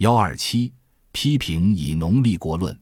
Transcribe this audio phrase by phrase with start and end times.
[0.00, 0.70] 幺二七，
[1.12, 2.78] 批评以农立国论。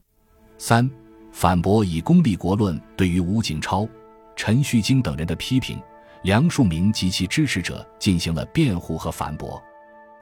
[0.57, 0.89] 三，
[1.31, 3.87] 反驳以公立国论对于吴景超、
[4.35, 5.81] 陈旭京等人的批评，
[6.23, 9.63] 梁漱溟及其支持者进行了辩护和反驳。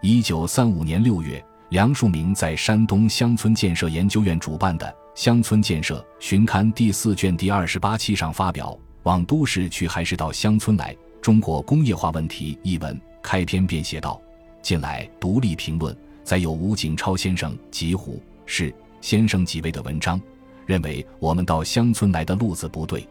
[0.03, 4.85] 一九三五年六月，梁漱溟在山东乡村建设研究院主办的
[5.15, 8.69] 《乡村建设巡刊》第四卷第二十八期上发表
[9.01, 14.21] 《往都市去还是到乡村来：中国工业化问题》一文，开篇便写道
[14.61, 20.19] ：“近来独立评论载有吴景超先生及胡适先生几位的文章，
[20.65, 23.07] 认为我们到乡村来的路子不对。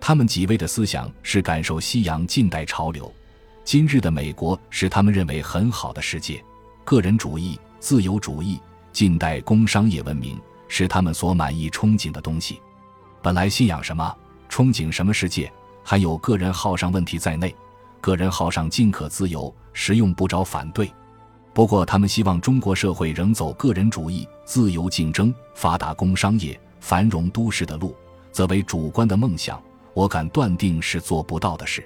[0.00, 3.12] 他们几位的思想是感受西洋近代潮流。”
[3.64, 6.40] 今日的美国是他们认为很好的世界，
[6.84, 8.60] 个人主义、自由主义、
[8.92, 10.38] 近代工商业文明
[10.68, 12.60] 是他们所满意憧憬的东西。
[13.20, 14.16] 本来信仰什么、
[14.48, 15.52] 憧憬什么世界，
[15.82, 17.52] 还有个人好上问题在内，
[18.00, 20.88] 个人好上尽可自由，实用不着反对。
[21.56, 27.96] 不过，他们希望中国社会仍走个人主义、自由竞争、发达工商业、繁荣都市的路，
[28.30, 29.58] 则为主观的梦想。
[29.94, 31.82] 我敢断定是做不到的事。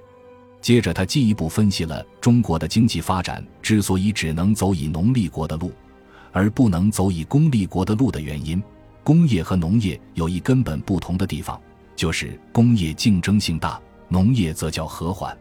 [0.60, 5.70] 接着，他进一步分析了中国的经济发展之所以只能走以农立国的路，
[6.32, 8.60] 而不能走以工立国的路的原因。
[9.04, 11.60] 工业和农业有一根本不同的地方，
[11.94, 15.38] 就是工业竞争性大，农业则较和缓。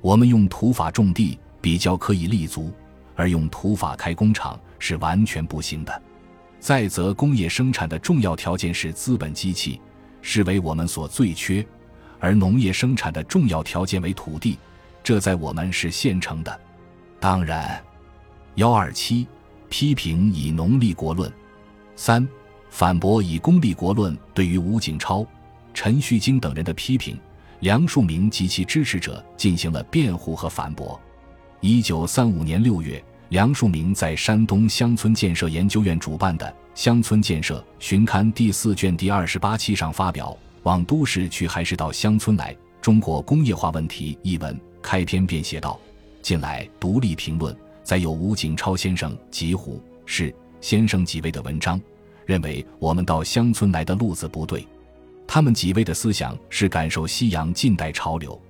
[0.00, 2.72] 我们用土法种地比较可以立足，
[3.14, 6.02] 而用土法开工厂是完全不行的。
[6.58, 9.80] 再则，工业生产的重要条件是资本机器，
[10.20, 11.66] 是为我们所最缺。
[12.18, 14.58] 而农业生产的重要条件为土地，
[15.02, 16.60] 这在我们是现成的。
[17.18, 17.82] 当然，
[18.56, 19.26] 幺二七
[19.70, 21.32] 批评以农立国论，
[21.96, 22.28] 三
[22.68, 25.26] 反驳以公立国论对于吴景超、
[25.72, 27.18] 陈旭京等人的批评，
[27.60, 31.00] 梁漱溟及其支持者进行了辩护和反驳。
[31.62, 40.34] 一九三五年六月，梁漱溟在山东乡村建设研究院主办的《乡村建设巡刊》第四卷第二十八期上发表。
[40.62, 42.56] 往都市去还是到乡村来？
[42.80, 45.78] 中国工业化问题一文开篇便写道：
[46.22, 51.78] 近来独立评论载有吴景超先生及胡适先生几位的文章，
[52.24, 54.66] 认为我们到乡村来的路子不对。
[55.26, 58.40] 他们几位的思想是感受西洋近代潮流。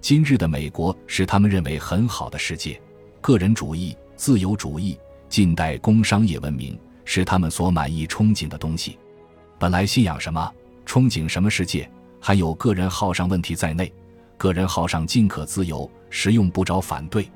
[0.00, 2.80] 今日的美国是他们认为很好的世界，
[3.20, 8.98] 个人主义、自由主义、近代工商业文明是他们所满意憧憬的东西。
[9.58, 10.50] 本来信仰什么？
[10.86, 11.88] 憧憬什么世界，
[12.18, 13.92] 还有个人好上问题在内，
[14.38, 17.30] 个人好上尽可自由，实用不着反对。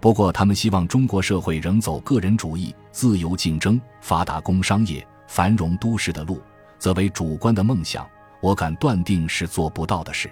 [0.00, 6.42] 不过，他们希望中国社会仍走个人主义、自由竞争、发达工商业、繁荣都市的路，
[6.76, 8.06] 则为主观的梦想。
[8.40, 10.28] 我敢断定是做不到的事。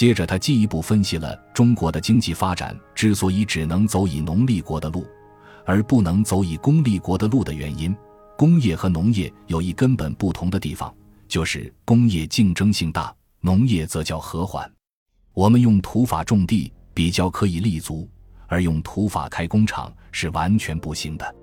[0.00, 5.06] 接着，他进一步分析了中国的经济发展之所以只能走以农立国的路，
[5.66, 7.94] 而不能走以工立国的路的原因。
[8.34, 10.90] 工业和农业有一根本不同的地方。
[11.28, 14.66] 就是工业竞争性大，农业则较和缓。
[15.34, 18.08] 我们用土法种地比较可以立足，
[18.46, 21.34] 而用土法开工厂是完全不行的。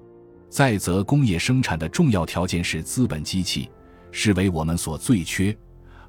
[0.49, 3.69] 再则，工业生产的重要条件是资本机器，
[4.11, 5.55] 是为我们所最缺；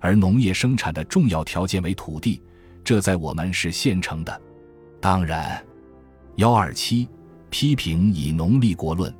[0.00, 2.42] 而农业生产的重要条件为土地，
[2.82, 4.40] 这在我们是现成的。
[5.00, 5.62] 当然，
[6.36, 7.08] 幺二七
[7.50, 9.14] 批评以农立国论，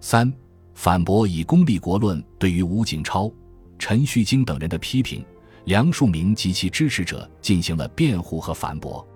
[0.00, 0.32] 三
[0.74, 3.30] 反驳以功立国论对于吴景超。
[3.78, 5.24] 陈旭京等人的批评，
[5.64, 9.06] 梁漱溟及其支持者进行了辩护和反驳。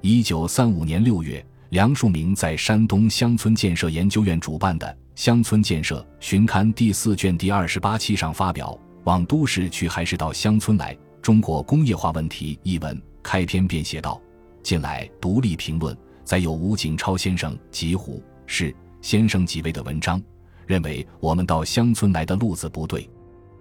[0.00, 8.72] 一九三五年六月，梁漱溟在山东乡村建设研究院主办的《乡村建设巡刊》第四卷第二十八期上发表
[9.08, 14.20] 《往都市去还是到乡村来：中国工业化问题》一文，开篇便写道：
[14.62, 20.22] 近来独立评论载有吴景超先生及胡是先生几位的文章，
[20.66, 23.08] 认为我们到乡村来的路子不对。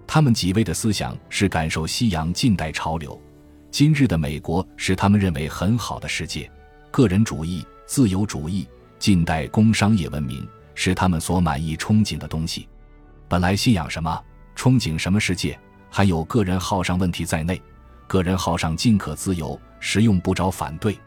[0.06, 3.18] 他们几位的思想是感受西洋近代潮流，
[3.72, 6.52] 今日的美国是他们认为很好的世界，
[6.91, 8.68] 个人主义、自由主义、
[9.00, 12.68] 近代工商业文明是他们所满意憧憬的东西。
[13.30, 14.21] 本来信仰什么，
[14.57, 15.57] 憧憬什么世界，
[15.89, 17.62] 还有个人好上问题在内，
[18.07, 20.98] 个人好上尽可自由，实用不着反对。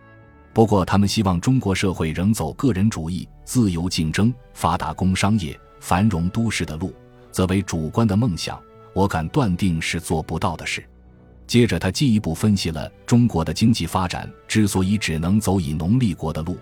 [0.53, 6.95] 不过，他们希望中国社会仍走个人主义、自由竞争、发达工商业、繁荣都市的路，
[7.33, 8.59] 则为主观的梦想。
[8.93, 10.85] 我敢断定是做不到的事。
[11.47, 16.57] 接着，他进一步分析了中国的经济发展之所以只能走以农立国的路，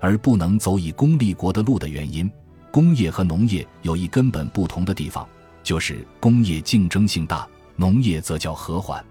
[0.00, 2.30] 而不能走以工立国的路的原因。
[2.70, 5.28] 工业和农业有一根本不同的地方，
[5.62, 9.04] 就是工业竞争性大，农业则较和缓。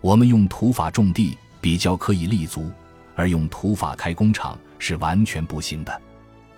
[0.00, 2.70] 我们用土法种地比较可以立足，
[3.14, 6.02] 而用土法开工厂是完全不行的。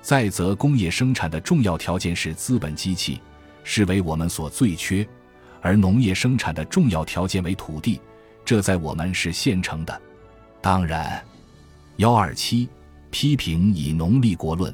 [0.00, 3.20] 再则，工业生产的重要条件是资本机器，
[3.64, 5.04] 是为我们所最缺；
[5.60, 8.00] 而农业生产的重要条件为土地，
[8.44, 10.00] 这在我们是现成的。
[10.60, 11.22] 当然，
[11.96, 12.68] 幺二七
[13.10, 14.72] 批评以农立国论，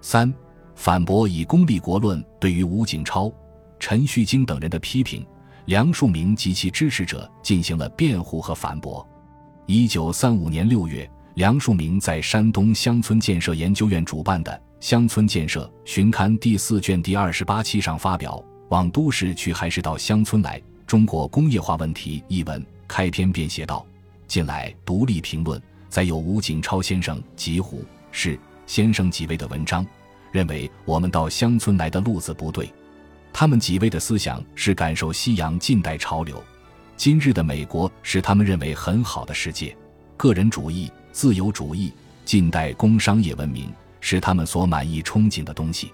[0.00, 0.32] 三
[0.74, 3.32] 反驳以功立国论对于吴景超、
[3.80, 5.26] 陈旭京等人的批评，
[5.64, 9.04] 梁漱溟及其支持者进行了辩护和反驳。
[9.66, 11.10] 一九三五年六月。
[11.34, 20.60] 梁漱溟在山东乡村建设研究院主办的《乡村建设巡刊》第四卷第二十八期上发表“往都市去还是到乡村来？
[20.86, 23.86] 中国工业化问题”一文，开篇便写道
[24.26, 29.86] ：“近来独立评论载有吴景超先生及胡适先生几位的文章，
[30.32, 32.70] 认为我们到乡村来的路子不对。
[33.32, 36.42] 他们几位的思想是感受西洋近代潮流，
[36.96, 39.76] 今日的美国是他们认为很好的世界，
[40.16, 41.92] 个人主义。”自由主义、
[42.24, 43.68] 近代工商业文明
[44.00, 45.92] 是他们所满意憧憬的东西。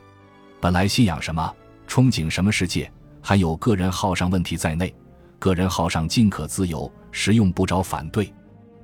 [0.60, 1.54] 本来信仰什么、
[1.88, 2.92] 憧憬什么世界，
[3.22, 4.94] 还有个人好上问题在内。
[5.38, 8.30] 个人好上尽可自由，实用不着反对。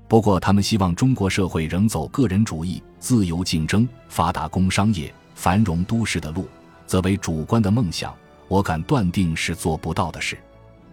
[0.08, 6.48] 不过，他们希望中国社会仍走个人主义、自由竞争、发达工商业、繁荣都市的路，
[6.86, 8.14] 则为主观的梦想。
[8.52, 10.36] 我敢断定是做不到的事。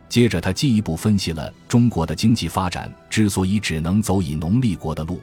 [0.08, 5.20] 接着，他进一步分析了中国的经济发展之所以只能走以农立国的路，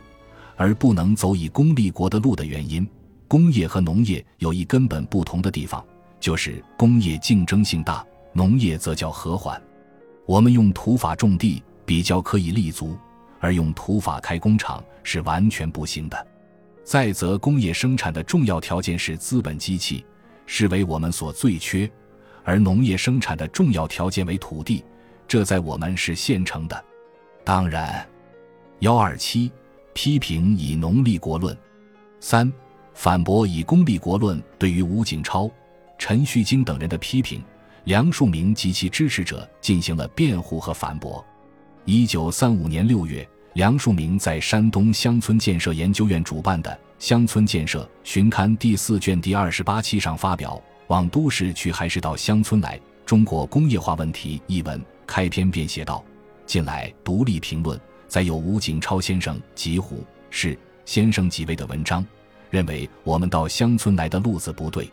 [0.54, 2.86] 而不能走以工立国的路的原因。
[3.26, 5.82] 工业和农业有一根本不同的地方，
[6.20, 8.04] 就是工业竞争性大，
[8.34, 9.58] 农业则较和缓。
[10.26, 12.98] 我们用土法种地比较可以立足，
[13.40, 16.26] 而用土法开工厂是完全不行的。
[16.84, 20.04] 再则，工业生产的重要条件是资本机器，
[20.44, 21.90] 是为我们所最缺。
[22.46, 24.84] 而农业生产的重要条件为土地，
[25.26, 26.84] 这在我们是现成的。
[27.42, 28.06] 当然，
[28.78, 29.50] 幺二七
[29.92, 31.54] 批评以农立国论，
[32.20, 32.50] 三
[32.94, 35.50] 反驳以工立国论对于吴景超、
[35.98, 37.42] 陈旭京等人的批评，
[37.82, 41.24] 梁漱溟及其支持者进行了辩护和反驳。
[41.84, 46.70] 一九三五年六月，梁漱溟在山东乡村建设研究院主办的
[47.00, 50.62] 《乡村建设巡刊》第四卷第二十八期上发表。
[50.88, 52.80] 往都市去还是到乡村来？
[53.04, 56.04] 中国工业化问题一文开篇便写道：
[56.44, 62.04] 近来独立评论载有吴景超先生及虎是先生几位的文章，
[62.50, 64.90] 认为我们到乡村来的路子不对。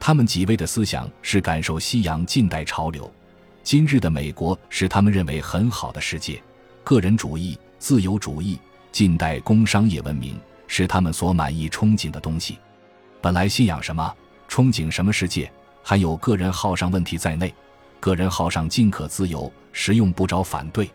[0.00, 3.08] 他们几位的思想是感受西洋近代潮流，
[3.62, 6.42] 今日的美国是他们认为很好的世界，
[6.82, 8.58] 个人主义、自由主义、
[8.90, 12.58] 近代工商业文明是他们所满意憧憬的东西。
[13.20, 14.12] 本来信仰什么？
[14.54, 15.50] 憧憬什么世界，
[15.82, 17.52] 还有个人号上问题在内，
[17.98, 20.88] 个人号上尽可自由，实用不着反对。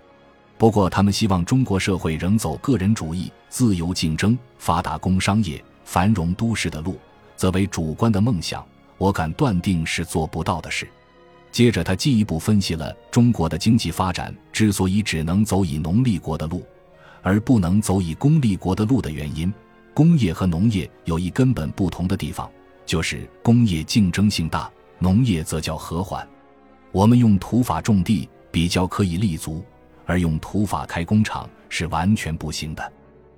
[0.58, 6.98] 不过，他们希望中国社会仍走个人主义、自由竞争、发达工商业、繁荣都市的路，
[7.36, 8.66] 则为主观的梦想。
[8.98, 10.88] 我敢断定是做不到的事。
[11.52, 16.66] 接着，他进一步分析了中国的经济发展之所以只能走以农立国的路，
[17.22, 19.54] 而不能走以工立国的路的原因。
[19.94, 22.50] 工业和农业有一根本不同的地方。
[22.90, 26.28] 就是工业竞争性大，农业则较和缓。
[26.92, 29.64] 我们用土法种地比较可以立足，
[30.08, 32.92] 而用土法开工厂是完全不行的。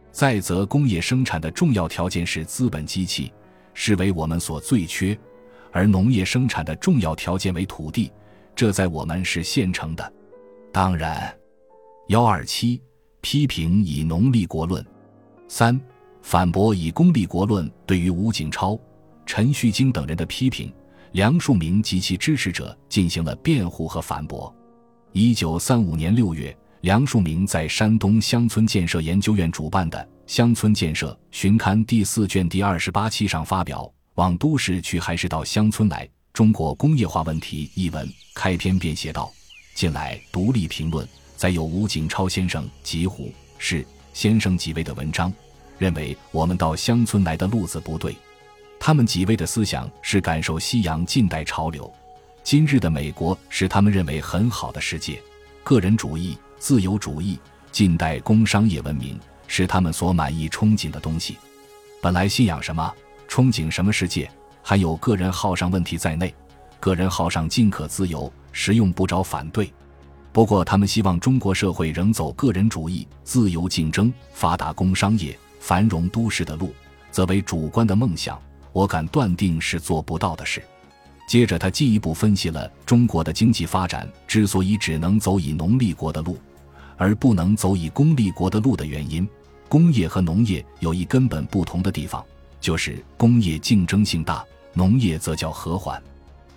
[0.10, 3.34] 再则，工业生产的重要条件是资本机器，
[3.74, 5.18] 是为我们所最缺；
[5.74, 8.10] 而农业生产的重要条件为土地，
[8.56, 10.14] 这在我们是现成的。
[10.72, 11.30] 当然，
[12.08, 12.82] 幺二七
[13.20, 14.82] 批评以农立国论，
[15.50, 15.78] 三
[16.22, 18.80] 反驳以工立国论对于吴景超。
[19.34, 20.70] 陈旭京等人的批评，
[21.14, 24.54] 梁漱溟及其支持者进行了辩护和反驳。
[25.14, 29.98] 一九三五年六月，梁漱溟在山东乡村建设研究院主办的
[30.28, 36.06] 《乡村建设巡刊》第四卷第二十八期上发表“往都市去还是到乡村来？
[36.34, 39.32] 中国工业化问题”一文，开篇便写道：
[39.74, 41.08] 近来独立评论
[41.38, 45.32] 载有吴景超先生及胡适先生几位的文章，
[45.78, 48.14] 认为我们到乡村来的路子不对。
[48.84, 51.94] 他们几位的思想是感受西洋近代潮流，
[52.42, 55.22] 今日的美国是他们认为很好的世界，
[55.64, 57.38] 个人主义、自由主义、
[57.72, 61.38] 近代工商业文明是他们所满意憧憬的东西。
[62.02, 62.92] 本来信仰什么、
[63.30, 64.28] 憧憬什么世界，
[64.64, 66.34] 还有个人好上问题在内，
[66.80, 69.72] 个人好上尽可自由，实用不着反对。
[70.32, 76.74] 不过，他们希望中国社会仍走个人主义、自由竞争、发达工商业、繁荣都市的路，
[77.12, 78.42] 则为主观的梦想。
[78.74, 80.62] 我敢断定是做不到的事。
[81.28, 86.38] 接着，他进一步分析了中国的经济发展之所以只能走以农立国的路，
[86.98, 89.28] 而不能走以工立国的路的原因。
[89.70, 92.26] 工业和农业有一根本不同的地方，
[92.60, 96.02] 就是工业竞争性大，农业则较和缓。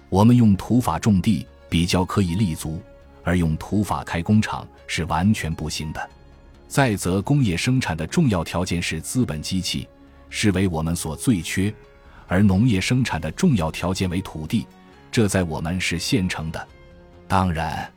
[0.08, 2.80] 我们用土法种地比较可以立足，
[3.22, 6.10] 而用土法开工厂是完全不行的。
[6.66, 9.86] 再则，工业生产的重要条件是资本机器，
[10.28, 11.72] 是为我们所最缺；
[12.34, 14.66] 而农业生产的重要条件为土地，
[15.12, 16.66] 这在我们是现成的。
[17.28, 17.88] 当然，